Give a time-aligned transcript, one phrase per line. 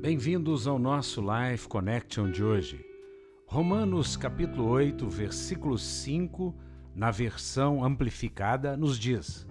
[0.00, 2.82] Bem-vindos ao nosso Life Connection de hoje.
[3.46, 6.54] Romanos capítulo 8, versículo 5,
[6.94, 9.46] na versão amplificada, nos diz: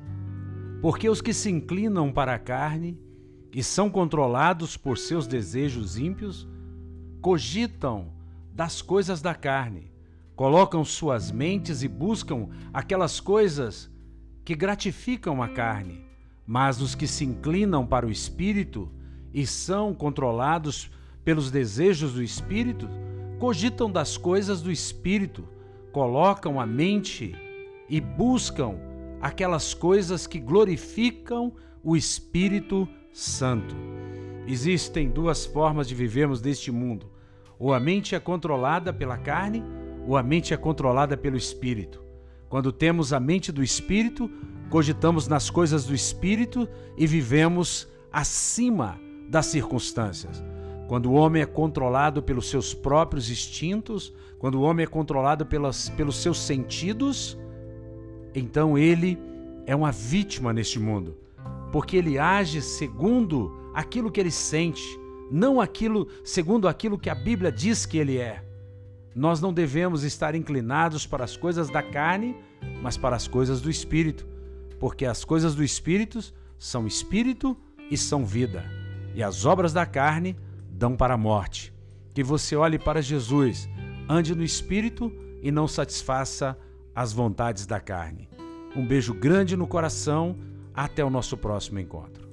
[0.82, 3.00] Porque os que se inclinam para a carne
[3.54, 6.50] e são controlados por seus desejos ímpios,
[7.22, 8.12] cogitam
[8.52, 9.92] das coisas da carne,
[10.36, 13.88] colocam suas mentes e buscam aquelas coisas
[14.44, 16.04] que gratificam a carne,
[16.44, 18.92] mas os que se inclinam para o espírito
[19.34, 20.90] e são controlados
[21.24, 22.90] pelos desejos do espírito,
[23.40, 25.48] cogitam das coisas do espírito,
[25.92, 27.36] colocam a mente
[27.88, 28.76] e buscam
[29.22, 31.54] aquelas coisas que glorificam
[31.84, 33.76] o Espírito Santo.
[34.48, 37.12] Existem duas formas de vivermos neste mundo:
[37.58, 39.64] ou a mente é controlada pela carne,
[40.08, 42.04] ou a mente é controlada pelo espírito.
[42.48, 44.30] Quando temos a mente do espírito,
[44.70, 50.44] cogitamos nas coisas do espírito e vivemos acima das circunstâncias.
[50.88, 55.90] Quando o homem é controlado pelos seus próprios instintos, quando o homem é controlado pelas,
[55.90, 57.38] pelos seus sentidos,
[58.34, 59.20] então ele
[59.68, 61.16] é uma vítima neste mundo,
[61.72, 65.00] porque ele age segundo aquilo que ele sente,
[65.30, 68.44] não aquilo segundo aquilo que a Bíblia diz que ele é.
[69.16, 72.36] Nós não devemos estar inclinados para as coisas da carne,
[72.82, 74.26] mas para as coisas do espírito,
[74.80, 76.20] porque as coisas do espírito
[76.58, 77.56] são espírito
[77.92, 80.38] e são vida e as obras da carne
[80.70, 81.74] dão para a morte.
[82.14, 83.70] Que você olhe para Jesus,
[84.08, 85.12] ande no espírito
[85.42, 86.58] e não satisfaça
[86.96, 88.30] as vontades da carne.
[88.76, 90.38] Um beijo grande no coração,
[90.74, 92.29] até o nosso próximo encontro.